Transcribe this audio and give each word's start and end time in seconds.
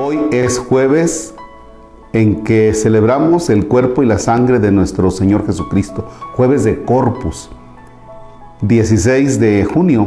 Hoy 0.00 0.28
es 0.30 0.60
jueves 0.60 1.34
en 2.12 2.44
que 2.44 2.72
celebramos 2.72 3.50
el 3.50 3.66
cuerpo 3.66 4.04
y 4.04 4.06
la 4.06 4.20
sangre 4.20 4.60
de 4.60 4.70
nuestro 4.70 5.10
Señor 5.10 5.44
Jesucristo, 5.44 6.08
jueves 6.36 6.62
de 6.62 6.84
Corpus, 6.84 7.50
16 8.62 9.40
de 9.40 9.64
junio. 9.64 10.06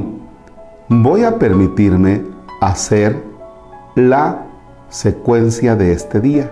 Voy 0.87 1.25
a 1.25 1.37
permitirme 1.37 2.21
hacer 2.61 3.21
la 3.95 4.45
secuencia 4.87 5.75
de 5.75 5.91
este 5.91 6.21
día, 6.21 6.49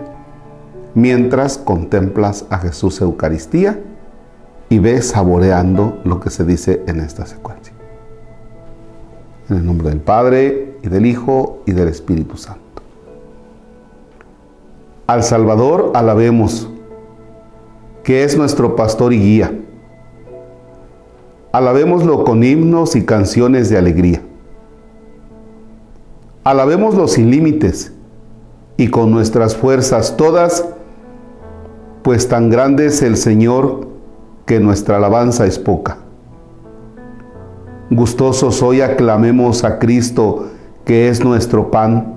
mientras 0.94 1.56
contemplas 1.56 2.44
a 2.50 2.58
Jesús 2.58 3.00
Eucaristía 3.00 3.80
y 4.68 4.80
ves 4.80 5.08
saboreando 5.08 5.98
lo 6.04 6.20
que 6.20 6.28
se 6.28 6.44
dice 6.44 6.82
en 6.86 7.00
esta 7.00 7.24
secuencia. 7.24 7.72
En 9.48 9.56
el 9.56 9.64
nombre 9.64 9.88
del 9.88 10.00
Padre, 10.00 10.76
y 10.82 10.88
del 10.88 11.06
Hijo, 11.06 11.62
y 11.64 11.72
del 11.72 11.88
Espíritu 11.88 12.36
Santo. 12.36 12.69
Al 15.10 15.24
Salvador 15.24 15.90
alabemos, 15.96 16.70
que 18.04 18.22
es 18.22 18.38
nuestro 18.38 18.76
pastor 18.76 19.12
y 19.12 19.18
guía. 19.18 19.52
Alabémoslo 21.50 22.22
con 22.22 22.44
himnos 22.44 22.94
y 22.94 23.04
canciones 23.04 23.68
de 23.70 23.76
alegría. 23.76 24.22
Alabémoslo 26.44 27.08
sin 27.08 27.28
límites 27.28 27.92
y 28.76 28.86
con 28.86 29.10
nuestras 29.10 29.56
fuerzas 29.56 30.16
todas, 30.16 30.64
pues 32.04 32.28
tan 32.28 32.48
grande 32.48 32.86
es 32.86 33.02
el 33.02 33.16
Señor 33.16 33.88
que 34.46 34.60
nuestra 34.60 34.98
alabanza 34.98 35.44
es 35.44 35.58
poca. 35.58 35.98
Gustosos 37.90 38.62
hoy 38.62 38.80
aclamemos 38.80 39.64
a 39.64 39.80
Cristo, 39.80 40.50
que 40.84 41.08
es 41.08 41.24
nuestro 41.24 41.72
pan, 41.72 42.14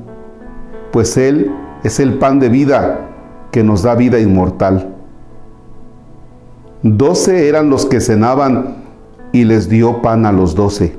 pues 0.91 1.17
Él 1.17 1.51
es 1.83 1.99
el 1.99 2.15
pan 2.15 2.39
de 2.39 2.49
vida 2.49 3.09
que 3.51 3.63
nos 3.63 3.83
da 3.83 3.95
vida 3.95 4.19
inmortal. 4.19 4.95
Doce 6.81 7.47
eran 7.47 7.69
los 7.69 7.85
que 7.85 8.01
cenaban 8.01 8.75
y 9.31 9.45
les 9.45 9.69
dio 9.69 10.01
pan 10.01 10.25
a 10.25 10.31
los 10.31 10.55
doce. 10.55 10.97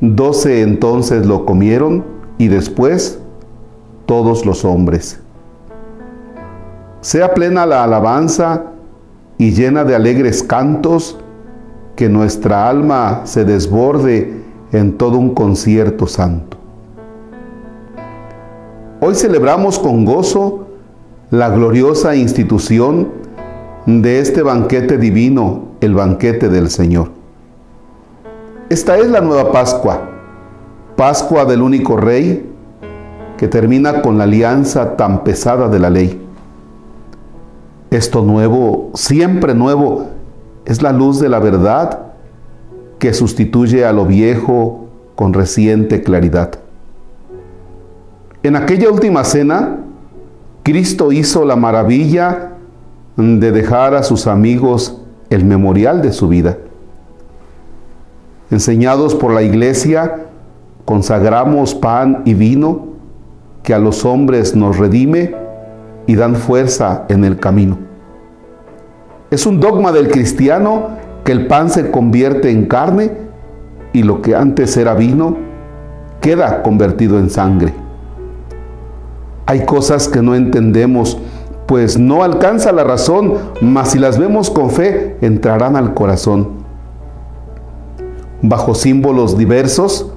Doce 0.00 0.62
entonces 0.62 1.26
lo 1.26 1.44
comieron 1.44 2.04
y 2.38 2.48
después 2.48 3.20
todos 4.06 4.46
los 4.46 4.64
hombres. 4.64 5.20
Sea 7.00 7.34
plena 7.34 7.66
la 7.66 7.84
alabanza 7.84 8.64
y 9.38 9.52
llena 9.52 9.84
de 9.84 9.94
alegres 9.94 10.42
cantos, 10.42 11.18
que 11.94 12.08
nuestra 12.08 12.68
alma 12.68 13.22
se 13.24 13.44
desborde 13.44 14.42
en 14.72 14.96
todo 14.98 15.18
un 15.18 15.34
concierto 15.34 16.06
santo. 16.06 16.57
Hoy 19.00 19.14
celebramos 19.14 19.78
con 19.78 20.04
gozo 20.04 20.66
la 21.30 21.50
gloriosa 21.50 22.16
institución 22.16 23.06
de 23.86 24.18
este 24.18 24.42
banquete 24.42 24.98
divino, 24.98 25.68
el 25.80 25.94
banquete 25.94 26.48
del 26.48 26.68
Señor. 26.68 27.12
Esta 28.70 28.98
es 28.98 29.08
la 29.08 29.20
nueva 29.20 29.52
Pascua, 29.52 30.00
Pascua 30.96 31.44
del 31.44 31.62
único 31.62 31.96
Rey, 31.96 32.50
que 33.36 33.46
termina 33.46 34.02
con 34.02 34.18
la 34.18 34.24
alianza 34.24 34.96
tan 34.96 35.22
pesada 35.22 35.68
de 35.68 35.78
la 35.78 35.90
ley. 35.90 36.20
Esto 37.92 38.22
nuevo, 38.22 38.90
siempre 38.94 39.54
nuevo, 39.54 40.06
es 40.64 40.82
la 40.82 40.90
luz 40.90 41.20
de 41.20 41.28
la 41.28 41.38
verdad 41.38 42.00
que 42.98 43.14
sustituye 43.14 43.84
a 43.84 43.92
lo 43.92 44.06
viejo 44.06 44.88
con 45.14 45.34
reciente 45.34 46.02
claridad. 46.02 46.58
En 48.42 48.54
aquella 48.54 48.88
última 48.88 49.24
cena, 49.24 49.78
Cristo 50.62 51.10
hizo 51.10 51.44
la 51.44 51.56
maravilla 51.56 52.52
de 53.16 53.50
dejar 53.50 53.94
a 53.94 54.04
sus 54.04 54.28
amigos 54.28 55.00
el 55.28 55.44
memorial 55.44 56.02
de 56.02 56.12
su 56.12 56.28
vida. 56.28 56.56
Enseñados 58.50 59.16
por 59.16 59.32
la 59.32 59.42
iglesia, 59.42 60.26
consagramos 60.84 61.74
pan 61.74 62.22
y 62.24 62.34
vino 62.34 62.86
que 63.64 63.74
a 63.74 63.78
los 63.78 64.04
hombres 64.04 64.54
nos 64.54 64.78
redime 64.78 65.34
y 66.06 66.14
dan 66.14 66.36
fuerza 66.36 67.06
en 67.08 67.24
el 67.24 67.40
camino. 67.40 67.76
Es 69.32 69.46
un 69.46 69.58
dogma 69.58 69.90
del 69.90 70.08
cristiano 70.08 70.90
que 71.24 71.32
el 71.32 71.48
pan 71.48 71.70
se 71.70 71.90
convierte 71.90 72.50
en 72.50 72.66
carne 72.66 73.10
y 73.92 74.04
lo 74.04 74.22
que 74.22 74.36
antes 74.36 74.76
era 74.76 74.94
vino 74.94 75.36
queda 76.20 76.62
convertido 76.62 77.18
en 77.18 77.30
sangre. 77.30 77.87
Hay 79.48 79.64
cosas 79.64 80.08
que 80.08 80.20
no 80.20 80.34
entendemos, 80.34 81.16
pues 81.66 81.98
no 81.98 82.22
alcanza 82.22 82.70
la 82.70 82.84
razón, 82.84 83.32
mas 83.62 83.92
si 83.92 83.98
las 83.98 84.18
vemos 84.18 84.50
con 84.50 84.68
fe, 84.68 85.16
entrarán 85.22 85.74
al 85.74 85.94
corazón. 85.94 86.48
Bajo 88.42 88.74
símbolos 88.74 89.38
diversos 89.38 90.12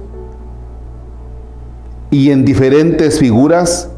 y 2.10 2.30
en 2.30 2.44
diferentes 2.44 3.18
figuras 3.18 3.88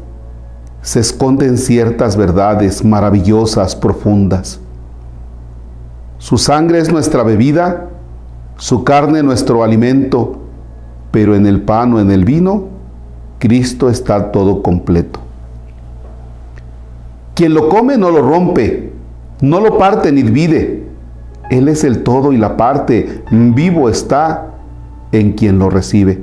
se 0.81 1.01
esconden 1.01 1.57
ciertas 1.57 2.15
verdades 2.15 2.85
maravillosas, 2.85 3.75
profundas. 3.75 4.61
Su 6.17 6.37
sangre 6.37 6.79
es 6.79 6.93
nuestra 6.93 7.23
bebida, 7.23 7.89
su 8.55 8.85
carne 8.85 9.21
nuestro 9.21 9.65
alimento, 9.65 10.37
pero 11.11 11.35
en 11.35 11.45
el 11.45 11.61
pan 11.61 11.91
o 11.91 11.99
en 11.99 12.09
el 12.09 12.23
vino, 12.23 12.74
Cristo 13.39 13.89
está 13.89 14.31
todo 14.31 14.61
completo. 14.61 15.19
Quien 17.33 17.53
lo 17.53 17.67
come 17.67 17.97
no 17.97 18.11
lo 18.11 18.21
rompe, 18.21 18.91
no 19.41 19.59
lo 19.59 19.77
parte 19.77 20.11
ni 20.11 20.21
divide. 20.21 20.83
Él 21.49 21.67
es 21.67 21.83
el 21.83 22.03
todo 22.03 22.31
y 22.31 22.37
la 22.37 22.57
parte. 22.57 23.23
Vivo 23.29 23.89
está 23.89 24.51
en 25.11 25.33
quien 25.33 25.59
lo 25.59 25.69
recibe. 25.69 26.21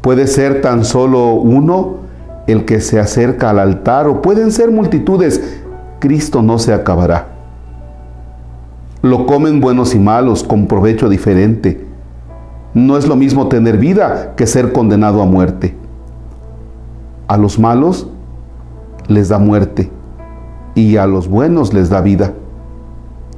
Puede 0.00 0.28
ser 0.28 0.60
tan 0.60 0.84
solo 0.84 1.32
uno 1.34 1.96
el 2.46 2.64
que 2.64 2.80
se 2.80 3.00
acerca 3.00 3.50
al 3.50 3.58
altar 3.58 4.06
o 4.06 4.22
pueden 4.22 4.52
ser 4.52 4.70
multitudes. 4.70 5.60
Cristo 5.98 6.42
no 6.42 6.58
se 6.58 6.72
acabará. 6.72 7.26
Lo 9.02 9.26
comen 9.26 9.60
buenos 9.60 9.94
y 9.94 9.98
malos 9.98 10.44
con 10.44 10.66
provecho 10.66 11.08
diferente. 11.08 11.85
No 12.76 12.98
es 12.98 13.08
lo 13.08 13.16
mismo 13.16 13.48
tener 13.48 13.78
vida 13.78 14.34
que 14.36 14.46
ser 14.46 14.70
condenado 14.70 15.22
a 15.22 15.24
muerte. 15.24 15.74
A 17.26 17.38
los 17.38 17.58
malos 17.58 18.06
les 19.08 19.30
da 19.30 19.38
muerte 19.38 19.90
y 20.74 20.98
a 20.98 21.06
los 21.06 21.26
buenos 21.26 21.72
les 21.72 21.88
da 21.88 22.02
vida. 22.02 22.34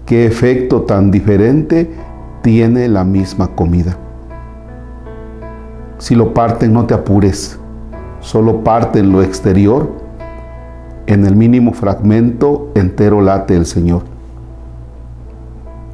¿Qué 0.07 0.27
efecto 0.27 0.83
tan 0.83 1.13
diferente 1.13 1.89
tiene 2.43 2.89
la 2.89 3.05
misma 3.05 3.55
comida? 3.55 3.97
Si 5.99 6.17
lo 6.17 6.35
parten, 6.35 6.73
no 6.73 6.87
te 6.87 6.95
apures. 6.95 7.61
Solo 8.19 8.65
parten 8.65 9.13
lo 9.13 9.23
exterior. 9.23 9.89
En 11.07 11.25
el 11.25 11.37
mínimo 11.37 11.75
fragmento 11.75 12.73
entero 12.75 13.21
late 13.21 13.55
el 13.55 13.67
Señor. 13.67 14.03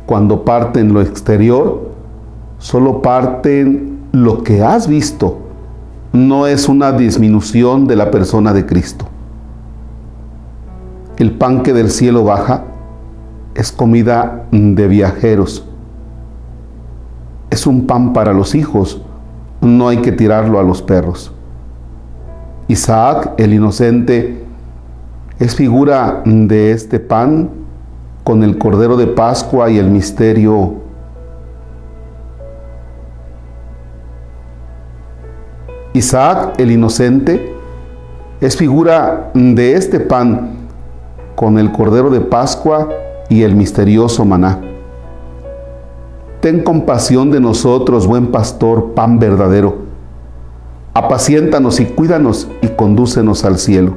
Cuando 0.06 0.47
parten 0.47 0.94
lo 0.94 1.03
exterior, 1.03 1.94
solo 2.65 3.03
parten 3.03 3.99
lo 4.13 4.43
que 4.43 4.63
has 4.63 4.89
visto. 4.89 5.37
No 6.15 6.47
es 6.47 6.67
una 6.67 6.93
disminución 6.93 7.87
de 7.87 7.95
la 7.95 8.11
persona 8.11 8.55
de 8.55 8.65
Cristo. 8.65 9.05
El 11.19 11.33
pan 11.33 11.63
que 11.63 11.75
del 11.75 11.91
cielo 11.91 12.25
baja 12.25 12.65
es 13.55 13.71
comida 13.71 14.47
de 14.51 14.89
viajeros. 14.89 15.69
Es 17.51 17.66
un 17.66 17.87
pan 17.87 18.15
para 18.15 18.33
los 18.33 18.55
hijos, 18.55 19.03
no 19.60 19.89
hay 19.89 19.99
que 19.99 20.13
tirarlo 20.13 20.59
a 20.59 20.63
los 20.63 20.81
perros. 20.81 21.33
Isaac, 22.67 23.34
el 23.37 23.53
inocente, 23.53 24.43
es 25.39 25.55
figura 25.55 26.22
de 26.25 26.71
este 26.71 26.99
pan 26.99 27.51
con 28.25 28.43
el 28.43 28.57
cordero 28.57 28.97
de 28.97 29.07
Pascua 29.07 29.69
y 29.71 29.77
el 29.77 29.91
misterio 29.91 30.84
Isaac, 35.95 36.55
el 36.59 36.73
inocente, 36.73 37.55
es 38.41 38.57
figura 38.57 39.31
de 39.33 39.75
este 39.75 40.01
pan 40.01 40.57
con 41.37 41.57
el 41.57 41.71
Cordero 41.71 42.11
de 42.11 42.21
Pascua 42.21 42.89
y 43.29 43.43
el 43.45 43.55
misterioso 43.55 44.25
maná. 44.25 44.61
Ten 46.41 46.65
compasión 46.65 47.31
de 47.31 47.39
nosotros, 47.39 48.09
buen 48.09 48.33
pastor, 48.33 48.93
pan 48.95 49.21
verdadero. 49.21 49.85
Apaciéntanos 50.95 51.79
y 51.79 51.87
cuídanos 51.87 52.49
y 52.61 52.67
condúcenos 52.69 53.45
al 53.45 53.59
cielo. 53.59 53.95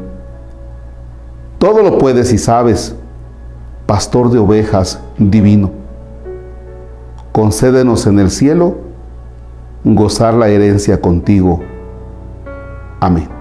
Todo 1.58 1.82
lo 1.82 1.98
puedes 1.98 2.32
y 2.32 2.38
sabes, 2.38 2.96
pastor 3.88 4.30
de 4.30 4.38
ovejas 4.38 5.00
divino. 5.18 5.72
Concédenos 7.32 8.06
en 8.06 8.20
el 8.20 8.30
cielo 8.30 8.76
gozar 9.84 10.36
la 10.36 10.50
herencia 10.50 11.02
contigo. 11.02 11.60
Amén. 13.00 13.37